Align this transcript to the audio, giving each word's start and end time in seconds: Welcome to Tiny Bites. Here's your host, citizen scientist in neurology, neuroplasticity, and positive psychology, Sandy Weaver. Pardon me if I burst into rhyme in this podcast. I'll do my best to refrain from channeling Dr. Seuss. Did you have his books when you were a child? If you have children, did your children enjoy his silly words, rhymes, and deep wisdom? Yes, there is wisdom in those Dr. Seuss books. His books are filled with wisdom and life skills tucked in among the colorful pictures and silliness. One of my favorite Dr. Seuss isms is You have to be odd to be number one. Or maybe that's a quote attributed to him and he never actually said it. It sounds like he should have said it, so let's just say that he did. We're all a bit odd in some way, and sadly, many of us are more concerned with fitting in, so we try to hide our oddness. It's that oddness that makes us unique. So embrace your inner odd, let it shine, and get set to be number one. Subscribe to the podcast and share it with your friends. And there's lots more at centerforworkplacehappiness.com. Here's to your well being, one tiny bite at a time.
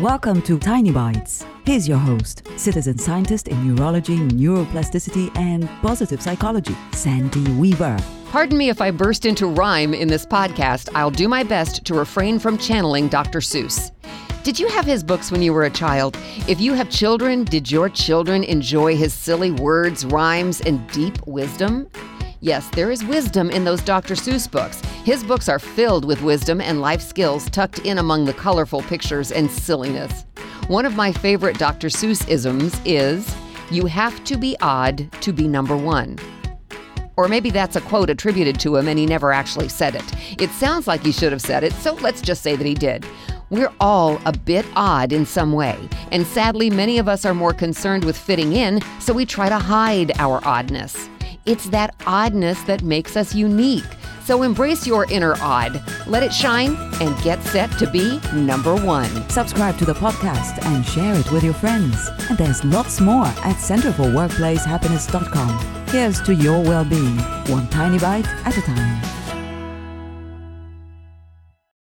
Welcome 0.00 0.42
to 0.42 0.58
Tiny 0.58 0.90
Bites. 0.90 1.46
Here's 1.64 1.88
your 1.88 1.96
host, 1.96 2.42
citizen 2.56 2.98
scientist 2.98 3.48
in 3.48 3.66
neurology, 3.66 4.18
neuroplasticity, 4.18 5.34
and 5.38 5.66
positive 5.80 6.20
psychology, 6.20 6.76
Sandy 6.92 7.50
Weaver. 7.52 7.98
Pardon 8.30 8.58
me 8.58 8.68
if 8.68 8.82
I 8.82 8.90
burst 8.90 9.24
into 9.24 9.46
rhyme 9.46 9.94
in 9.94 10.08
this 10.08 10.26
podcast. 10.26 10.90
I'll 10.94 11.10
do 11.10 11.28
my 11.28 11.42
best 11.42 11.82
to 11.86 11.94
refrain 11.94 12.38
from 12.38 12.58
channeling 12.58 13.08
Dr. 13.08 13.38
Seuss. 13.38 13.90
Did 14.42 14.60
you 14.60 14.68
have 14.68 14.84
his 14.84 15.02
books 15.02 15.32
when 15.32 15.40
you 15.40 15.54
were 15.54 15.64
a 15.64 15.70
child? 15.70 16.14
If 16.46 16.60
you 16.60 16.74
have 16.74 16.90
children, 16.90 17.44
did 17.44 17.70
your 17.70 17.88
children 17.88 18.44
enjoy 18.44 18.96
his 18.96 19.14
silly 19.14 19.50
words, 19.50 20.04
rhymes, 20.04 20.60
and 20.60 20.86
deep 20.90 21.26
wisdom? 21.26 21.88
Yes, 22.40 22.68
there 22.72 22.90
is 22.90 23.02
wisdom 23.02 23.48
in 23.48 23.64
those 23.64 23.80
Dr. 23.80 24.14
Seuss 24.14 24.46
books. 24.50 24.82
His 25.06 25.22
books 25.22 25.48
are 25.48 25.60
filled 25.60 26.04
with 26.04 26.20
wisdom 26.20 26.60
and 26.60 26.80
life 26.80 27.00
skills 27.00 27.48
tucked 27.50 27.78
in 27.78 27.98
among 27.98 28.24
the 28.24 28.32
colorful 28.32 28.82
pictures 28.82 29.30
and 29.30 29.48
silliness. 29.48 30.26
One 30.66 30.84
of 30.84 30.96
my 30.96 31.12
favorite 31.12 31.60
Dr. 31.60 31.86
Seuss 31.86 32.28
isms 32.28 32.74
is 32.84 33.32
You 33.70 33.86
have 33.86 34.24
to 34.24 34.36
be 34.36 34.56
odd 34.60 35.08
to 35.20 35.32
be 35.32 35.46
number 35.46 35.76
one. 35.76 36.18
Or 37.16 37.28
maybe 37.28 37.50
that's 37.50 37.76
a 37.76 37.80
quote 37.82 38.10
attributed 38.10 38.58
to 38.58 38.74
him 38.74 38.88
and 38.88 38.98
he 38.98 39.06
never 39.06 39.32
actually 39.32 39.68
said 39.68 39.94
it. 39.94 40.42
It 40.42 40.50
sounds 40.50 40.88
like 40.88 41.04
he 41.04 41.12
should 41.12 41.30
have 41.30 41.40
said 41.40 41.62
it, 41.62 41.72
so 41.74 41.94
let's 41.94 42.20
just 42.20 42.42
say 42.42 42.56
that 42.56 42.66
he 42.66 42.74
did. 42.74 43.06
We're 43.48 43.72
all 43.78 44.20
a 44.26 44.32
bit 44.32 44.66
odd 44.74 45.12
in 45.12 45.24
some 45.24 45.52
way, 45.52 45.78
and 46.10 46.26
sadly, 46.26 46.68
many 46.68 46.98
of 46.98 47.06
us 47.06 47.24
are 47.24 47.32
more 47.32 47.52
concerned 47.52 48.04
with 48.04 48.18
fitting 48.18 48.54
in, 48.54 48.80
so 48.98 49.12
we 49.12 49.24
try 49.24 49.48
to 49.48 49.58
hide 49.60 50.18
our 50.18 50.44
oddness. 50.44 51.08
It's 51.44 51.68
that 51.68 51.94
oddness 52.08 52.60
that 52.62 52.82
makes 52.82 53.16
us 53.16 53.36
unique. 53.36 53.84
So 54.26 54.42
embrace 54.42 54.86
your 54.88 55.06
inner 55.08 55.36
odd, 55.40 55.80
let 56.08 56.24
it 56.24 56.32
shine, 56.32 56.76
and 57.00 57.16
get 57.22 57.40
set 57.44 57.70
to 57.78 57.88
be 57.88 58.18
number 58.34 58.74
one. 58.74 59.30
Subscribe 59.30 59.78
to 59.78 59.84
the 59.84 59.94
podcast 59.94 60.66
and 60.66 60.84
share 60.84 61.14
it 61.14 61.30
with 61.30 61.44
your 61.44 61.54
friends. 61.54 62.10
And 62.28 62.36
there's 62.36 62.64
lots 62.64 63.00
more 63.00 63.26
at 63.26 63.58
centerforworkplacehappiness.com. 63.58 65.86
Here's 65.90 66.20
to 66.22 66.34
your 66.34 66.60
well 66.60 66.84
being, 66.84 67.18
one 67.46 67.68
tiny 67.68 68.00
bite 68.00 68.26
at 68.44 68.58
a 68.58 68.62
time. 68.62 69.15